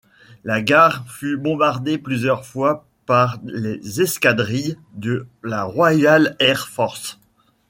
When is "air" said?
6.39-6.67